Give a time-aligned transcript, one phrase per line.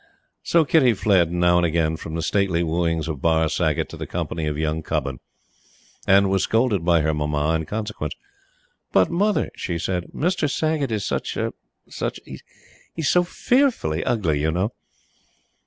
[0.41, 4.07] So Kitty fled, now and again, from the stately wooings of Barr Saggott to the
[4.07, 5.19] company of young Cubbon,
[6.07, 8.15] and was scolded by her Mamma in consequence.
[8.91, 10.49] "But, Mother," she said, "Mr.
[10.49, 11.37] Saggot is such
[11.87, 12.39] such a
[12.95, 14.73] is so FEARFULLY ugly, you know!"